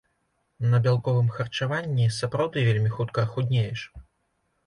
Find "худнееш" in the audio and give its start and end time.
3.35-3.79